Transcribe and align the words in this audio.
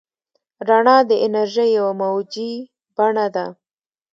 رڼا 0.67 0.97
د 1.09 1.11
انرژۍ 1.25 1.69
یوه 1.77 1.93
موجي 2.01 2.51
بڼه 2.95 3.25
ده. 3.35 3.45